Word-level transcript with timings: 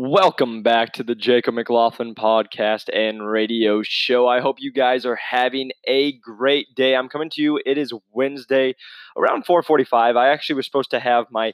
Welcome 0.00 0.62
back 0.62 0.92
to 0.92 1.02
the 1.02 1.16
Jacob 1.16 1.54
McLaughlin 1.54 2.14
podcast 2.14 2.84
and 2.92 3.28
radio 3.28 3.82
show. 3.82 4.28
I 4.28 4.38
hope 4.38 4.58
you 4.60 4.70
guys 4.70 5.04
are 5.04 5.16
having 5.16 5.72
a 5.88 6.12
great 6.18 6.68
day. 6.76 6.94
I'm 6.94 7.08
coming 7.08 7.30
to 7.30 7.42
you. 7.42 7.60
It 7.66 7.76
is 7.78 7.92
Wednesday 8.12 8.76
around 9.16 9.44
4:45. 9.44 10.16
I 10.16 10.28
actually 10.28 10.54
was 10.54 10.66
supposed 10.66 10.92
to 10.92 11.00
have 11.00 11.26
my 11.32 11.52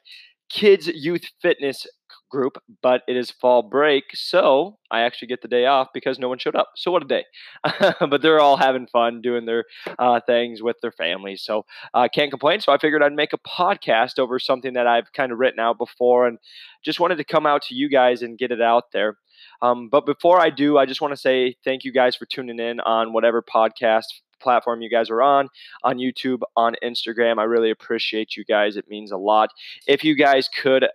kids 0.50 0.88
youth 0.88 1.25
fitness 1.41 1.86
group, 2.35 2.59
but 2.82 3.03
it 3.07 3.16
is 3.16 3.30
fall 3.30 3.62
break, 3.62 4.05
so 4.14 4.79
I 4.91 5.03
actually 5.03 5.29
get 5.29 5.41
the 5.41 5.48
day 5.48 5.66
off 5.66 5.89
because 5.95 6.19
no 6.19 6.29
one 6.29 6.39
showed 6.39 6.57
up. 6.57 6.71
So 6.75 6.91
what 6.91 7.03
a 7.03 7.07
day! 7.07 7.25
but 8.01 8.23
they're 8.23 8.41
all 8.41 8.57
having 8.57 8.89
fun 8.89 9.21
doing 9.21 9.46
their 9.46 9.64
uh, 9.98 10.21
things 10.27 10.61
with 10.61 10.77
their 10.83 10.93
families, 10.93 11.43
so 11.43 11.65
I 11.95 12.07
uh, 12.07 12.09
can't 12.09 12.30
complain. 12.30 12.61
So 12.61 12.73
I 12.73 12.79
figured 12.79 13.02
I'd 13.02 13.12
make 13.12 13.33
a 13.33 13.39
podcast 13.39 14.19
over 14.19 14.39
something 14.41 14.73
that 14.75 14.89
I've 14.89 15.12
kind 15.12 15.30
of 15.30 15.39
written 15.39 15.61
out 15.61 15.79
before, 15.79 16.27
and 16.27 16.39
just 16.84 16.98
wanted 16.98 17.19
to 17.19 17.25
come 17.25 17.47
out 17.47 17.62
to 17.62 17.75
you 17.75 17.89
guys 17.89 18.23
and 18.23 18.37
get 18.37 18.51
it 18.51 18.61
out 18.61 18.91
there. 18.92 19.16
Um, 19.62 19.89
but 19.89 20.05
before 20.05 20.41
I 20.41 20.51
do, 20.51 20.77
I 20.77 20.87
just 20.87 21.01
want 21.01 21.12
to 21.12 21.20
say 21.20 21.55
thank 21.64 21.84
you 21.84 21.92
guys 21.92 22.16
for 22.16 22.27
tuning 22.27 22.59
in 22.59 22.80
on 22.80 23.12
whatever 23.12 23.42
podcast 23.42 24.05
platform 24.41 24.83
you 24.83 24.91
guys 24.91 25.09
are 25.09 25.23
on, 25.23 25.48
on 25.83 25.97
YouTube, 25.97 26.41
on 26.56 26.75
Instagram. 26.83 27.39
I 27.39 27.45
really 27.45 27.70
appreciate 27.70 28.37
you 28.37 28.45
guys. 28.45 28.77
It 28.77 28.89
means 28.89 29.12
a 29.12 29.16
lot. 29.16 29.51
If 29.87 30.05
you 30.05 30.16
guys 30.16 30.48
could 30.48 30.87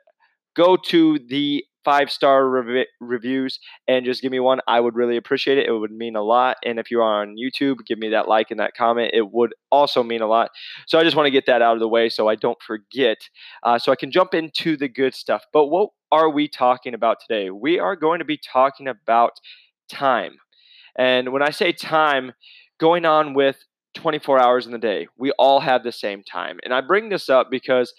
go 0.60 0.76
to 0.76 1.18
the 1.30 1.64
five 1.86 2.12
star 2.12 2.48
rev- 2.48 2.86
reviews 3.00 3.60
and 3.88 4.06
just 4.06 4.22
give 4.22 4.32
me 4.32 4.40
one. 4.40 4.60
I 4.68 4.80
would 4.80 4.96
really 4.96 5.16
appreciate 5.16 5.58
it. 5.58 5.68
It 5.68 5.72
would 5.72 5.92
mean 5.92 6.16
a 6.18 6.22
lot. 6.22 6.58
And 6.66 6.78
if 6.78 6.92
you're 6.92 7.02
on 7.02 7.36
YouTube, 7.38 7.78
give 7.88 7.98
me 7.98 8.10
that 8.10 8.28
like 8.28 8.52
and 8.52 8.60
that 8.60 8.74
comment. 8.76 9.12
It 9.14 9.32
would 9.32 9.54
also 9.72 10.04
mean 10.04 10.22
a 10.22 10.28
lot. 10.28 10.50
So 10.88 11.00
I 11.00 11.04
just 11.04 11.16
want 11.16 11.28
to 11.28 11.32
get 11.32 11.46
that 11.46 11.62
out 11.62 11.76
of 11.76 11.80
the 11.80 11.88
way 11.88 12.10
so 12.10 12.28
I 12.28 12.36
don't 12.36 12.62
forget, 12.62 13.18
uh, 13.64 13.80
so 13.80 13.92
I 13.92 13.96
can 13.96 14.12
jump 14.12 14.34
into 14.34 14.76
the 14.76 14.90
good 14.90 15.16
stuff. 15.16 15.46
But 15.54 15.68
what 15.68 15.90
are 16.12 16.30
we 16.30 16.48
talking 16.50 16.94
about 16.94 17.18
today? 17.26 17.50
We 17.50 17.80
are 17.80 17.96
going 17.96 18.20
to 18.20 18.26
be 18.26 18.38
talking 18.38 18.88
about 18.88 19.32
time. 19.90 20.34
And 20.98 21.32
when 21.32 21.42
I 21.42 21.52
say 21.52 21.72
time, 21.72 22.34
going 22.80 23.06
on 23.06 23.34
with 23.34 23.64
24 23.96 24.40
hours 24.40 24.66
in 24.66 24.74
the 24.74 24.78
day, 24.78 25.08
we 25.18 25.32
all 25.40 25.62
have 25.62 25.84
the 25.84 25.92
same 25.92 26.24
time. 26.24 26.60
And 26.64 26.74
I 26.74 26.82
bring 26.82 27.10
this 27.10 27.30
up 27.30 27.48
because 27.50 27.94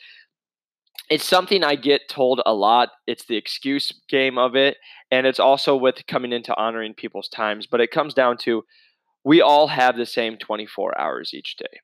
it's 1.11 1.25
something 1.25 1.65
I 1.65 1.75
get 1.75 2.09
told 2.09 2.41
a 2.47 2.55
lot. 2.55 2.91
It's 3.07 3.27
the 3.27 3.37
excuse 3.37 3.93
game 4.09 4.39
of 4.39 4.55
it. 4.55 4.77
And 5.11 5.27
it's 5.27 5.41
also 5.41 5.77
with 5.77 6.07
coming 6.07 6.33
into 6.33 6.57
honoring 6.57 6.95
people's 6.95 7.29
times. 7.29 7.67
But 7.67 7.81
it 7.81 7.91
comes 7.91 8.15
down 8.15 8.39
to 8.39 8.63
we 9.25 9.43
all 9.43 9.67
have 9.67 9.97
the 9.97 10.07
same 10.07 10.39
24 10.39 10.99
hours 10.99 11.35
each 11.35 11.57
day. 11.57 11.81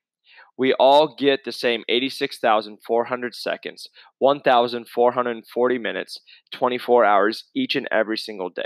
We 0.57 0.73
all 0.73 1.13
get 1.15 1.43
the 1.45 1.51
same 1.51 1.83
86,400 1.87 3.35
seconds, 3.35 3.87
1,440 4.17 5.77
minutes, 5.77 6.19
24 6.51 7.05
hours 7.05 7.43
each 7.53 7.75
and 7.75 7.87
every 7.91 8.17
single 8.17 8.49
day. 8.49 8.63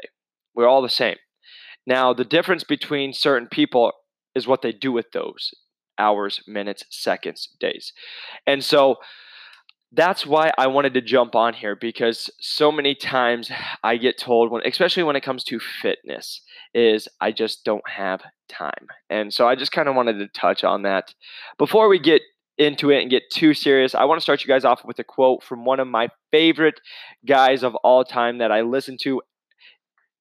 We're 0.56 0.70
all 0.70 0.82
the 0.82 0.90
same. 0.90 1.18
Now, 1.86 2.14
the 2.14 2.24
difference 2.24 2.64
between 2.64 3.12
certain 3.12 3.50
people 3.50 3.92
is 4.36 4.48
what 4.48 4.62
they 4.62 4.72
do 4.72 4.94
with 4.94 5.12
those 5.12 5.52
hours, 5.98 6.42
minutes, 6.48 6.86
seconds, 6.90 7.50
days. 7.60 7.92
And 8.48 8.64
so, 8.64 8.98
that's 9.94 10.26
why 10.26 10.52
I 10.58 10.68
wanted 10.68 10.94
to 10.94 11.02
jump 11.02 11.36
on 11.36 11.54
here 11.54 11.76
because 11.76 12.30
so 12.40 12.72
many 12.72 12.96
times 12.96 13.52
I 13.84 13.98
get 13.98 14.18
told 14.18 14.50
when 14.50 14.66
especially 14.66 15.04
when 15.04 15.16
it 15.16 15.22
comes 15.22 15.44
to 15.46 15.60
fitness 15.60 16.42
is 16.74 17.08
I 17.20 17.32
just 17.32 17.66
don't 17.66 17.88
have 17.90 18.22
time. 18.48 18.88
And 19.10 19.34
so 19.34 19.48
I 19.48 19.56
just 19.56 19.74
kind 19.74 19.90
of 19.90 19.96
wanted 19.96 20.20
to 20.20 20.28
touch 20.28 20.64
on 20.64 20.84
that. 20.84 21.14
Before 21.58 21.90
we 21.90 22.00
get 22.00 22.22
into 22.58 22.90
it 22.90 23.02
and 23.02 23.10
get 23.10 23.24
too 23.32 23.54
serious, 23.54 23.96
I 23.96 24.06
want 24.06 24.20
to 24.20 24.22
start 24.22 24.44
you 24.44 24.48
guys 24.48 24.64
off 24.64 24.86
with 24.86 25.00
a 25.00 25.04
quote 25.04 25.44
from 25.44 25.66
one 25.66 25.80
of 25.80 25.88
my 25.88 26.10
favorite 26.32 26.80
guys 27.26 27.64
of 27.64 27.76
all 27.76 28.06
time 28.06 28.38
that 28.38 28.52
I 28.52 28.62
listen 28.62 28.98
to 29.02 29.22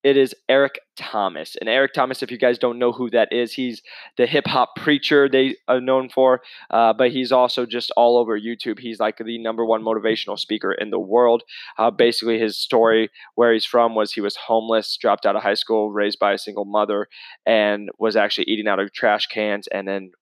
it 0.03 0.17
is 0.17 0.34
Eric 0.48 0.81
Thomas. 0.97 1.56
And 1.61 1.69
Eric 1.69 1.93
Thomas, 1.93 2.23
if 2.23 2.31
you 2.31 2.39
guys 2.39 2.59
don't 2.59 2.78
know 2.78 2.93
who 2.93 3.11
that 3.11 3.33
is, 3.33 3.53
he's 3.53 3.83
the 4.16 4.27
hip 4.27 4.47
hop 4.47 4.77
preacher 4.77 5.28
they 5.28 5.56
are 5.69 5.81
known 5.81 6.09
for, 6.09 6.41
uh, 6.71 6.93
but 6.93 7.11
he's 7.11 7.33
also 7.33 7.66
just 7.66 7.91
all 7.97 8.16
over 8.16 8.39
YouTube. 8.39 8.78
He's 8.78 9.00
like 9.00 9.19
the 9.19 9.39
number 9.39 9.65
one 9.65 9.83
motivational 9.83 10.39
speaker 10.39 10.72
in 10.72 10.91
the 10.91 10.99
world. 10.99 11.43
Uh, 11.78 11.91
basically, 11.91 12.39
his 12.39 12.56
story, 12.59 13.10
where 13.34 13.53
he's 13.53 13.66
from, 13.66 13.94
was 13.94 14.12
he 14.12 14.21
was 14.21 14.37
homeless, 14.37 14.97
dropped 14.97 15.27
out 15.27 15.37
of 15.37 15.43
high 15.43 15.55
school, 15.55 15.91
raised 15.91 16.19
by 16.19 16.33
a 16.33 16.39
single 16.39 16.65
mother, 16.65 17.09
and 17.44 17.91
was 17.99 18.16
actually 18.16 18.44
eating 18.44 18.69
out 18.69 18.81
of 18.81 18.93
trash 18.93 19.27
cans, 19.27 19.69
and 19.69 19.87
then 19.87 20.12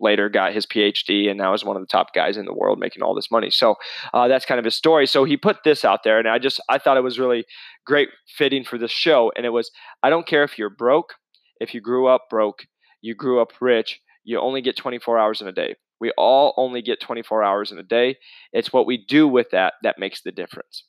later 0.00 0.28
got 0.28 0.52
his 0.52 0.66
PhD 0.66 1.28
and 1.28 1.38
now 1.38 1.52
is 1.54 1.64
one 1.64 1.76
of 1.76 1.82
the 1.82 1.86
top 1.86 2.14
guys 2.14 2.36
in 2.36 2.46
the 2.46 2.54
world 2.54 2.78
making 2.78 3.02
all 3.02 3.14
this 3.14 3.30
money. 3.30 3.50
So 3.50 3.76
uh, 4.14 4.28
that's 4.28 4.46
kind 4.46 4.58
of 4.58 4.64
his 4.64 4.74
story. 4.74 5.06
So 5.06 5.24
he 5.24 5.36
put 5.36 5.58
this 5.64 5.84
out 5.84 6.02
there, 6.02 6.18
and 6.18 6.28
I 6.28 6.38
just 6.38 6.60
I 6.68 6.78
thought 6.78 6.96
it 6.96 7.02
was 7.02 7.18
really 7.18 7.44
great 7.86 8.08
fitting 8.26 8.64
for 8.64 8.78
this 8.78 8.90
show. 8.90 9.32
And 9.36 9.46
it 9.46 9.50
was 9.50 9.70
I 10.02 10.10
don't 10.10 10.26
care 10.26 10.44
if 10.44 10.58
you're 10.58 10.70
broke, 10.70 11.14
if 11.60 11.74
you 11.74 11.80
grew 11.80 12.06
up 12.06 12.22
broke, 12.30 12.66
you 13.00 13.14
grew 13.14 13.40
up 13.40 13.52
rich, 13.60 14.00
you 14.24 14.38
only 14.40 14.60
get 14.60 14.76
24 14.76 15.18
hours 15.18 15.40
in 15.40 15.48
a 15.48 15.52
day. 15.52 15.76
We 16.00 16.12
all 16.16 16.54
only 16.56 16.80
get 16.80 17.00
24 17.00 17.42
hours 17.42 17.72
in 17.72 17.78
a 17.78 17.82
day. 17.82 18.16
It's 18.52 18.72
what 18.72 18.86
we 18.86 18.96
do 18.96 19.28
with 19.28 19.50
that 19.50 19.74
that 19.82 19.98
makes 19.98 20.22
the 20.22 20.32
difference. 20.32 20.84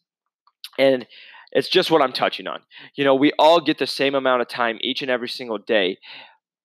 And 0.80 1.06
it's 1.52 1.68
just 1.68 1.92
what 1.92 2.02
I'm 2.02 2.14
touching 2.14 2.48
on. 2.48 2.62
You 2.96 3.04
know, 3.04 3.16
we 3.16 3.34
all 3.38 3.60
get 3.60 3.78
the 3.78 3.88
same 3.88 4.16
amount 4.16 4.42
of 4.42 4.48
time 4.48 4.78
each 4.82 5.02
and 5.02 5.12
every 5.12 5.28
single 5.28 5.58
day 5.58 5.98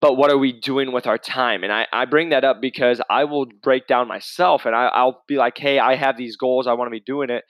but 0.06 0.14
what 0.14 0.30
are 0.30 0.38
we 0.38 0.52
doing 0.52 0.92
with 0.92 1.08
our 1.08 1.18
time? 1.18 1.64
And 1.64 1.72
I, 1.72 1.88
I 1.92 2.04
bring 2.04 2.28
that 2.28 2.44
up 2.44 2.60
because 2.60 3.00
I 3.10 3.24
will 3.24 3.46
break 3.60 3.88
down 3.88 4.06
myself 4.06 4.64
and 4.64 4.72
I, 4.72 4.86
I'll 4.86 5.24
be 5.26 5.34
like, 5.34 5.58
hey, 5.58 5.80
I 5.80 5.96
have 5.96 6.16
these 6.16 6.36
goals, 6.36 6.68
I 6.68 6.74
want 6.74 6.86
to 6.86 6.92
be 6.92 7.00
doing 7.00 7.28
it. 7.28 7.42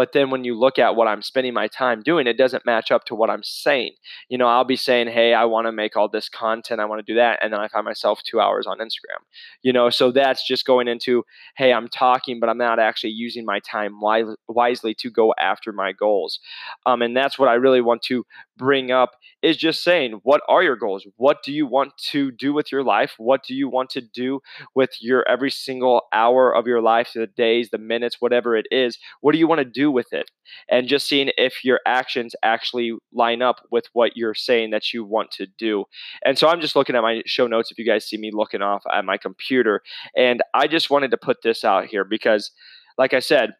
But 0.00 0.14
then 0.14 0.30
when 0.30 0.44
you 0.44 0.58
look 0.58 0.78
at 0.78 0.96
what 0.96 1.08
I'm 1.08 1.20
spending 1.20 1.52
my 1.52 1.68
time 1.68 2.00
doing, 2.00 2.26
it 2.26 2.38
doesn't 2.38 2.64
match 2.64 2.90
up 2.90 3.04
to 3.04 3.14
what 3.14 3.28
I'm 3.28 3.42
saying. 3.42 3.96
You 4.30 4.38
know, 4.38 4.46
I'll 4.46 4.64
be 4.64 4.74
saying, 4.74 5.08
hey, 5.08 5.34
I 5.34 5.44
want 5.44 5.66
to 5.66 5.72
make 5.72 5.94
all 5.94 6.08
this 6.08 6.30
content, 6.30 6.80
I 6.80 6.86
want 6.86 7.04
to 7.04 7.12
do 7.12 7.16
that. 7.16 7.38
And 7.42 7.52
then 7.52 7.60
I 7.60 7.68
find 7.68 7.84
myself 7.84 8.22
two 8.22 8.40
hours 8.40 8.66
on 8.66 8.78
Instagram. 8.78 9.20
You 9.60 9.74
know, 9.74 9.90
so 9.90 10.10
that's 10.10 10.48
just 10.48 10.64
going 10.64 10.88
into, 10.88 11.22
hey, 11.58 11.70
I'm 11.70 11.86
talking, 11.86 12.40
but 12.40 12.48
I'm 12.48 12.56
not 12.56 12.78
actually 12.78 13.10
using 13.10 13.44
my 13.44 13.60
time 13.60 14.00
wisely 14.48 14.94
to 14.94 15.10
go 15.10 15.34
after 15.38 15.70
my 15.70 15.92
goals. 15.92 16.40
Um, 16.86 17.02
and 17.02 17.14
that's 17.14 17.38
what 17.38 17.50
I 17.50 17.54
really 17.56 17.82
want 17.82 18.00
to 18.04 18.24
bring 18.56 18.90
up 18.90 19.16
is 19.42 19.56
just 19.56 19.82
saying, 19.82 20.20
what 20.22 20.42
are 20.48 20.62
your 20.62 20.76
goals? 20.76 21.06
What 21.16 21.42
do 21.42 21.52
you 21.52 21.66
want 21.66 21.92
to 22.10 22.30
do 22.30 22.52
with 22.52 22.70
your 22.70 22.82
life? 22.82 23.14
What 23.18 23.42
do 23.42 23.54
you 23.54 23.68
want 23.68 23.90
to 23.90 24.00
do 24.00 24.40
with 24.74 24.90
your 25.00 25.28
every 25.28 25.50
single 25.50 26.02
hour 26.12 26.54
of 26.54 26.66
your 26.66 26.80
life, 26.80 27.10
the 27.14 27.26
days, 27.26 27.70
the 27.70 27.78
minutes, 27.78 28.16
whatever 28.20 28.56
it 28.56 28.66
is? 28.70 28.98
What 29.20 29.32
do 29.32 29.38
you 29.38 29.46
want 29.46 29.60
to 29.60 29.64
do 29.64 29.89
with 29.90 30.12
it? 30.12 30.30
And 30.68 30.88
just 30.88 31.08
seeing 31.08 31.30
if 31.36 31.64
your 31.64 31.80
actions 31.86 32.34
actually 32.42 32.92
line 33.12 33.42
up 33.42 33.56
with 33.70 33.84
what 33.92 34.16
you're 34.16 34.34
saying 34.34 34.70
that 34.70 34.92
you 34.92 35.04
want 35.04 35.30
to 35.32 35.46
do. 35.58 35.84
And 36.24 36.38
so 36.38 36.48
I'm 36.48 36.60
just 36.60 36.76
looking 36.76 36.96
at 36.96 37.02
my 37.02 37.22
show 37.26 37.46
notes 37.46 37.70
if 37.70 37.78
you 37.78 37.86
guys 37.86 38.06
see 38.06 38.16
me 38.16 38.30
looking 38.32 38.62
off 38.62 38.82
at 38.92 39.04
my 39.04 39.16
computer. 39.16 39.82
And 40.16 40.42
I 40.54 40.66
just 40.66 40.90
wanted 40.90 41.10
to 41.12 41.16
put 41.16 41.38
this 41.42 41.64
out 41.64 41.86
here 41.86 42.04
because, 42.04 42.50
like 42.98 43.14
I 43.14 43.20
said, 43.20 43.54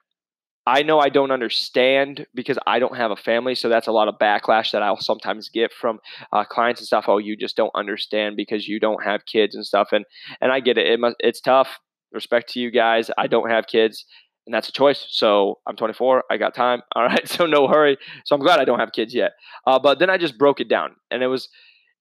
I 0.66 0.82
know 0.82 0.98
I 0.98 1.08
don't 1.08 1.30
understand 1.30 2.26
because 2.34 2.58
I 2.66 2.78
don't 2.78 2.96
have 2.96 3.10
a 3.10 3.16
family, 3.16 3.54
so 3.54 3.68
that's 3.68 3.86
a 3.86 3.92
lot 3.92 4.08
of 4.08 4.16
backlash 4.20 4.72
that 4.72 4.82
I'll 4.82 5.00
sometimes 5.00 5.48
get 5.48 5.72
from 5.72 5.98
uh, 6.32 6.44
clients 6.44 6.80
and 6.80 6.86
stuff. 6.86 7.06
Oh, 7.08 7.18
you 7.18 7.36
just 7.36 7.56
don't 7.56 7.74
understand 7.74 8.36
because 8.36 8.68
you 8.68 8.78
don't 8.78 9.02
have 9.02 9.24
kids 9.24 9.54
and 9.54 9.64
stuff, 9.64 9.88
and 9.92 10.04
and 10.40 10.52
I 10.52 10.60
get 10.60 10.76
it. 10.76 10.86
it 10.86 11.00
must, 11.00 11.16
it's 11.20 11.40
tough. 11.40 11.78
Respect 12.12 12.50
to 12.50 12.60
you 12.60 12.70
guys. 12.70 13.10
I 13.16 13.26
don't 13.26 13.50
have 13.50 13.66
kids, 13.68 14.04
and 14.46 14.54
that's 14.54 14.68
a 14.68 14.72
choice. 14.72 15.06
So 15.10 15.58
I'm 15.66 15.76
24. 15.76 16.24
I 16.30 16.36
got 16.36 16.54
time. 16.54 16.82
All 16.96 17.04
right, 17.04 17.28
so 17.28 17.46
no 17.46 17.68
hurry. 17.68 17.98
So 18.24 18.34
I'm 18.34 18.42
glad 18.42 18.60
I 18.60 18.64
don't 18.64 18.80
have 18.80 18.92
kids 18.92 19.14
yet. 19.14 19.32
Uh, 19.66 19.78
but 19.78 19.98
then 19.98 20.10
I 20.10 20.18
just 20.18 20.38
broke 20.38 20.60
it 20.60 20.68
down, 20.68 20.96
and 21.10 21.22
it 21.22 21.28
was 21.28 21.48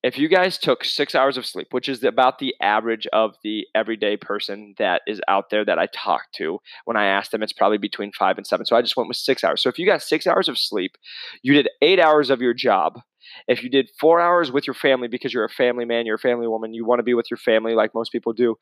if 0.02 0.18
you 0.18 0.30
guys 0.30 0.58
took 0.58 0.86
six 0.86 1.14
hours 1.14 1.38
of 1.38 1.46
sleep, 1.46 1.68
which 1.72 1.90
is 1.90 2.04
about 2.04 2.40
the 2.40 2.56
average 2.62 3.06
of 3.12 3.36
the 3.44 3.66
everyday 3.76 4.16
person 4.16 4.74
that 4.78 5.02
is 5.06 5.20
out 5.28 5.50
there 5.50 5.66
that 5.66 5.78
I 5.78 5.88
talk 5.94 6.32
to, 6.38 6.60
when 6.86 6.96
I 6.96 7.06
ask 7.06 7.32
them, 7.32 7.44
it's 7.44 7.52
probably 7.52 7.78
between 7.78 8.14
five 8.14 8.38
and 8.38 8.48
seven. 8.48 8.66
So 8.66 8.78
I 8.78 8.81
just 8.81 8.96
went 8.96 9.10
with 9.10 9.18
six 9.18 9.44
hours. 9.44 9.62
So 9.62 9.68
if 9.68 9.78
you 9.78 9.86
got 9.86 10.02
six 10.02 10.25
hours 10.25 10.48
of 10.48 10.58
sleep, 10.58 10.96
you 11.42 11.54
did 11.54 11.68
eight 11.81 12.00
hours 12.00 12.30
of 12.30 12.42
your 12.42 12.54
job. 12.54 13.02
If 13.48 13.62
you 13.62 13.69
did 13.69 13.90
four 14.00 14.22
hours 14.22 14.52
with 14.52 14.66
your 14.66 14.74
family 14.74 15.08
because 15.10 15.34
you're 15.34 15.44
a 15.44 15.50
family 15.50 15.86
man, 15.86 16.06
you're 16.06 16.16
a 16.16 16.19
family 16.19 16.48
woman, 16.48 16.74
you 16.74 16.86
want 16.86 17.00
to 17.00 17.04
be 17.04 17.13
with 17.13 17.30
your 17.30 17.38
family 17.38 17.74
like 17.75 17.94
most 17.94 18.12
people 18.12 18.31
do, 18.31 18.56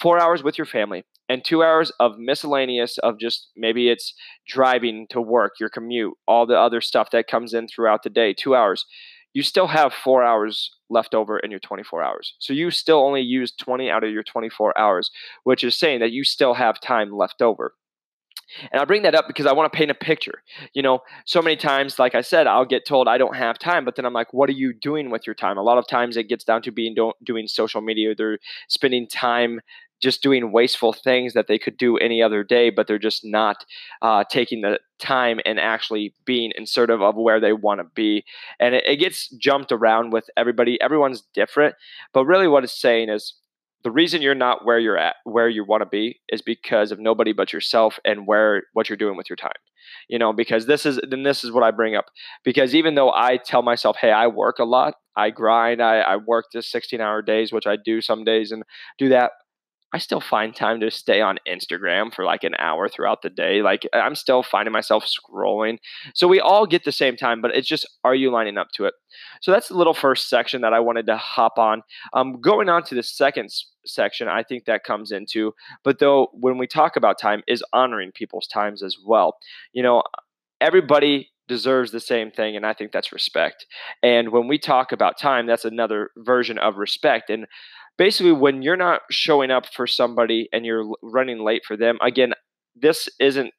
four 0.00 0.20
hours 0.20 0.42
with 0.42 0.58
your 0.58 0.66
family 0.66 1.04
and 1.28 1.44
two 1.44 1.62
hours 1.62 1.92
of 2.00 2.18
miscellaneous 2.18 2.98
of 2.98 3.18
just 3.18 3.48
maybe 3.56 3.88
it's 3.88 4.14
driving 4.46 5.06
to 5.10 5.20
work, 5.20 5.52
your 5.60 5.68
commute, 5.68 6.14
all 6.26 6.46
the 6.46 6.58
other 6.58 6.80
stuff 6.80 7.10
that 7.10 7.28
comes 7.28 7.54
in 7.54 7.68
throughout 7.68 8.02
the 8.02 8.10
day, 8.10 8.32
two 8.32 8.54
hours 8.54 8.84
you 9.32 9.42
still 9.42 9.68
have 9.68 9.92
four 9.92 10.22
hours 10.22 10.70
left 10.88 11.14
over 11.14 11.38
in 11.38 11.50
your 11.50 11.60
24 11.60 12.02
hours. 12.02 12.34
So 12.38 12.52
you 12.52 12.70
still 12.70 12.98
only 12.98 13.20
use 13.20 13.52
20 13.52 13.90
out 13.90 14.04
of 14.04 14.10
your 14.10 14.24
24 14.24 14.76
hours, 14.76 15.10
which 15.44 15.62
is 15.62 15.78
saying 15.78 16.00
that 16.00 16.12
you 16.12 16.24
still 16.24 16.54
have 16.54 16.80
time 16.80 17.12
left 17.12 17.40
over. 17.40 17.74
And 18.72 18.82
I 18.82 18.84
bring 18.84 19.02
that 19.02 19.14
up 19.14 19.28
because 19.28 19.46
I 19.46 19.52
want 19.52 19.72
to 19.72 19.76
paint 19.76 19.92
a 19.92 19.94
picture. 19.94 20.42
You 20.74 20.82
know, 20.82 21.00
so 21.24 21.40
many 21.40 21.54
times, 21.54 22.00
like 22.00 22.16
I 22.16 22.20
said, 22.20 22.48
I'll 22.48 22.64
get 22.64 22.84
told 22.84 23.06
I 23.06 23.16
don't 23.16 23.36
have 23.36 23.60
time, 23.60 23.84
but 23.84 23.94
then 23.94 24.04
I'm 24.04 24.12
like, 24.12 24.34
what 24.34 24.48
are 24.48 24.54
you 24.54 24.72
doing 24.72 25.10
with 25.10 25.24
your 25.24 25.34
time? 25.34 25.56
A 25.56 25.62
lot 25.62 25.78
of 25.78 25.86
times 25.86 26.16
it 26.16 26.28
gets 26.28 26.42
down 26.42 26.62
to 26.62 26.72
being 26.72 26.96
doing 27.22 27.46
social 27.46 27.80
media. 27.80 28.14
They're 28.16 28.38
spending 28.68 29.06
time 29.06 29.60
just 30.00 30.22
doing 30.22 30.52
wasteful 30.52 30.92
things 30.92 31.34
that 31.34 31.46
they 31.46 31.58
could 31.58 31.76
do 31.76 31.96
any 31.98 32.22
other 32.22 32.42
day, 32.42 32.70
but 32.70 32.86
they're 32.86 32.98
just 32.98 33.24
not 33.24 33.64
uh, 34.02 34.24
taking 34.30 34.62
the 34.62 34.78
time 34.98 35.40
and 35.44 35.58
actually 35.58 36.14
being 36.24 36.52
assertive 36.60 37.02
of 37.02 37.16
where 37.16 37.40
they 37.40 37.52
want 37.52 37.80
to 37.80 37.86
be. 37.94 38.24
And 38.58 38.74
it, 38.74 38.84
it 38.86 38.96
gets 38.96 39.28
jumped 39.28 39.72
around 39.72 40.12
with 40.12 40.28
everybody. 40.36 40.80
Everyone's 40.80 41.22
different, 41.34 41.74
but 42.12 42.24
really 42.24 42.48
what 42.48 42.64
it's 42.64 42.80
saying 42.80 43.08
is 43.08 43.34
the 43.82 43.90
reason 43.90 44.22
you're 44.22 44.34
not 44.34 44.64
where 44.64 44.78
you're 44.78 44.98
at 44.98 45.16
where 45.24 45.48
you 45.48 45.64
want 45.64 45.82
to 45.82 45.88
be 45.88 46.20
is 46.28 46.42
because 46.42 46.92
of 46.92 46.98
nobody 46.98 47.32
but 47.32 47.52
yourself 47.52 47.98
and 48.04 48.26
where 48.26 48.64
what 48.74 48.88
you're 48.88 48.96
doing 48.96 49.16
with 49.16 49.30
your 49.30 49.36
time. 49.36 49.52
You 50.08 50.18
know 50.18 50.32
because 50.32 50.66
this 50.66 50.84
is 50.84 51.00
then 51.08 51.22
this 51.22 51.44
is 51.44 51.50
what 51.50 51.62
i 51.62 51.70
bring 51.70 51.96
up. 51.96 52.06
Because 52.44 52.74
even 52.74 52.94
though 52.94 53.12
i 53.12 53.38
tell 53.38 53.62
myself 53.62 53.96
hey 54.00 54.12
i 54.12 54.26
work 54.26 54.58
a 54.58 54.64
lot. 54.64 54.94
I 55.16 55.30
grind. 55.30 55.82
I, 55.82 56.00
I 56.00 56.16
work 56.16 56.46
this 56.52 56.70
16 56.70 57.00
hour 57.00 57.22
days 57.22 57.52
which 57.52 57.66
i 57.66 57.76
do 57.76 58.00
some 58.00 58.24
days 58.24 58.52
and 58.52 58.62
do 58.98 59.08
that 59.08 59.32
I 59.92 59.98
still 59.98 60.20
find 60.20 60.54
time 60.54 60.80
to 60.80 60.90
stay 60.90 61.20
on 61.20 61.38
Instagram 61.48 62.14
for 62.14 62.24
like 62.24 62.44
an 62.44 62.54
hour 62.58 62.88
throughout 62.88 63.22
the 63.22 63.30
day. 63.30 63.62
Like 63.62 63.88
I'm 63.92 64.14
still 64.14 64.42
finding 64.42 64.72
myself 64.72 65.04
scrolling. 65.04 65.78
So 66.14 66.28
we 66.28 66.40
all 66.40 66.66
get 66.66 66.84
the 66.84 66.92
same 66.92 67.16
time, 67.16 67.40
but 67.40 67.50
it's 67.54 67.66
just 67.66 67.88
are 68.04 68.14
you 68.14 68.30
lining 68.30 68.56
up 68.56 68.68
to 68.74 68.84
it? 68.84 68.94
So 69.40 69.50
that's 69.50 69.68
the 69.68 69.76
little 69.76 69.94
first 69.94 70.28
section 70.28 70.60
that 70.60 70.72
I 70.72 70.80
wanted 70.80 71.06
to 71.06 71.16
hop 71.16 71.58
on. 71.58 71.82
Um, 72.12 72.40
going 72.40 72.68
on 72.68 72.84
to 72.84 72.94
the 72.94 73.02
second 73.02 73.50
section, 73.84 74.28
I 74.28 74.42
think 74.42 74.64
that 74.66 74.84
comes 74.84 75.10
into, 75.10 75.54
but 75.82 75.98
though 75.98 76.28
when 76.32 76.58
we 76.58 76.66
talk 76.66 76.96
about 76.96 77.18
time, 77.18 77.42
is 77.48 77.64
honoring 77.72 78.12
people's 78.12 78.46
times 78.46 78.82
as 78.82 78.96
well. 79.04 79.38
You 79.72 79.82
know, 79.82 80.02
everybody 80.60 81.30
deserves 81.48 81.90
the 81.90 81.98
same 81.98 82.30
thing 82.30 82.54
and 82.54 82.64
i 82.64 82.72
think 82.72 82.92
that's 82.92 83.12
respect 83.12 83.66
and 84.04 84.28
when 84.30 84.46
we 84.46 84.56
talk 84.56 84.92
about 84.92 85.18
time 85.18 85.46
that's 85.48 85.64
another 85.64 86.10
version 86.18 86.58
of 86.58 86.76
respect 86.76 87.28
and 87.28 87.44
basically 88.00 88.32
when 88.32 88.62
you're 88.62 88.78
not 88.78 89.02
showing 89.10 89.50
up 89.50 89.66
for 89.66 89.86
somebody 89.86 90.48
and 90.54 90.64
you're 90.64 90.86
running 91.02 91.44
late 91.44 91.62
for 91.66 91.76
them 91.76 91.98
again 92.00 92.32
this 92.74 93.10
isn't 93.20 93.52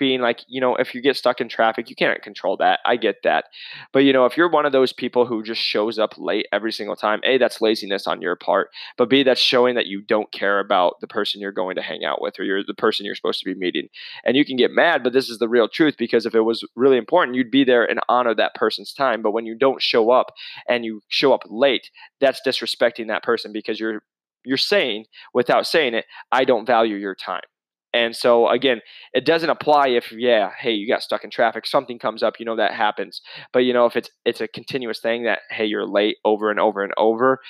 being 0.00 0.20
like, 0.20 0.40
you 0.48 0.60
know, 0.60 0.74
if 0.76 0.94
you 0.94 1.02
get 1.02 1.14
stuck 1.14 1.40
in 1.40 1.48
traffic, 1.48 1.90
you 1.90 1.94
can't 1.94 2.20
control 2.22 2.56
that. 2.56 2.80
I 2.86 2.96
get 2.96 3.16
that. 3.22 3.44
But, 3.92 4.00
you 4.00 4.12
know, 4.12 4.24
if 4.24 4.36
you're 4.36 4.50
one 4.50 4.64
of 4.66 4.72
those 4.72 4.92
people 4.92 5.26
who 5.26 5.42
just 5.42 5.60
shows 5.60 5.98
up 5.98 6.14
late 6.16 6.46
every 6.52 6.72
single 6.72 6.96
time, 6.96 7.20
A, 7.22 7.36
that's 7.36 7.60
laziness 7.60 8.06
on 8.06 8.22
your 8.22 8.34
part. 8.34 8.70
But 8.96 9.10
B, 9.10 9.22
that's 9.22 9.40
showing 9.40 9.76
that 9.76 9.86
you 9.86 10.00
don't 10.00 10.32
care 10.32 10.58
about 10.58 11.00
the 11.00 11.06
person 11.06 11.40
you're 11.40 11.52
going 11.52 11.76
to 11.76 11.82
hang 11.82 12.02
out 12.02 12.22
with 12.22 12.40
or 12.40 12.44
you're 12.44 12.64
the 12.64 12.74
person 12.74 13.04
you're 13.04 13.14
supposed 13.14 13.40
to 13.40 13.44
be 13.44 13.54
meeting. 13.54 13.88
And 14.24 14.36
you 14.36 14.44
can 14.44 14.56
get 14.56 14.72
mad, 14.72 15.04
but 15.04 15.12
this 15.12 15.28
is 15.28 15.38
the 15.38 15.48
real 15.48 15.68
truth 15.68 15.96
because 15.98 16.24
if 16.24 16.34
it 16.34 16.40
was 16.40 16.66
really 16.74 16.96
important, 16.96 17.36
you'd 17.36 17.50
be 17.50 17.62
there 17.62 17.84
and 17.84 18.00
honor 18.08 18.34
that 18.34 18.54
person's 18.54 18.94
time. 18.94 19.20
But 19.20 19.32
when 19.32 19.44
you 19.44 19.54
don't 19.54 19.82
show 19.82 20.10
up 20.10 20.32
and 20.66 20.84
you 20.84 21.02
show 21.08 21.34
up 21.34 21.42
late, 21.46 21.90
that's 22.20 22.40
disrespecting 22.44 23.08
that 23.08 23.22
person 23.22 23.52
because 23.52 23.78
you're 23.78 24.02
you're 24.42 24.56
saying 24.56 25.04
without 25.34 25.66
saying 25.66 25.92
it, 25.92 26.06
I 26.32 26.44
don't 26.44 26.64
value 26.64 26.96
your 26.96 27.14
time. 27.14 27.42
And 27.92 28.14
so 28.14 28.48
again, 28.48 28.80
it 29.12 29.24
doesn't 29.24 29.50
apply 29.50 29.88
if 29.88 30.12
yeah, 30.12 30.50
hey, 30.58 30.72
you 30.72 30.86
got 30.88 31.02
stuck 31.02 31.24
in 31.24 31.30
traffic, 31.30 31.66
something 31.66 31.98
comes 31.98 32.22
up, 32.22 32.38
you 32.38 32.46
know 32.46 32.56
that 32.56 32.74
happens. 32.74 33.20
But 33.52 33.60
you 33.60 33.72
know 33.72 33.86
if 33.86 33.96
it's 33.96 34.10
it's 34.24 34.40
a 34.40 34.48
continuous 34.48 35.00
thing 35.00 35.24
that 35.24 35.40
hey, 35.50 35.66
you're 35.66 35.86
late 35.86 36.16
over 36.24 36.50
and 36.50 36.60
over 36.60 36.82
and 36.82 36.92
over, 36.96 37.40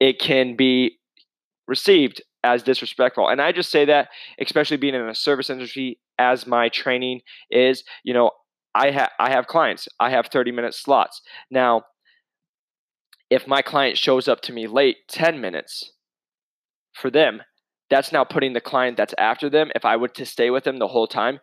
it 0.00 0.18
can 0.18 0.56
be 0.56 0.98
received 1.68 2.22
as 2.42 2.62
disrespectful. 2.62 3.28
And 3.28 3.40
I 3.40 3.52
just 3.52 3.70
say 3.70 3.84
that 3.84 4.08
especially 4.40 4.76
being 4.76 4.94
in 4.94 5.08
a 5.08 5.14
service 5.14 5.50
industry 5.50 5.98
as 6.18 6.46
my 6.46 6.68
training 6.68 7.20
is, 7.50 7.84
you 8.02 8.14
know, 8.14 8.30
I 8.74 8.90
have 8.90 9.10
I 9.18 9.30
have 9.30 9.46
clients. 9.46 9.88
I 9.98 10.10
have 10.10 10.26
30 10.26 10.52
minute 10.52 10.74
slots. 10.74 11.22
Now, 11.50 11.82
if 13.30 13.46
my 13.46 13.62
client 13.62 13.96
shows 13.96 14.28
up 14.28 14.40
to 14.42 14.52
me 14.52 14.66
late 14.66 14.96
10 15.08 15.40
minutes 15.40 15.92
for 16.92 17.10
them, 17.10 17.42
that's 17.90 18.12
now 18.12 18.24
putting 18.24 18.52
the 18.52 18.60
client 18.60 18.96
that's 18.96 19.14
after 19.18 19.50
them, 19.50 19.70
if 19.74 19.84
I 19.84 19.96
were 19.96 20.08
to 20.08 20.24
stay 20.24 20.50
with 20.50 20.64
them 20.64 20.78
the 20.78 20.88
whole 20.88 21.06
time, 21.06 21.40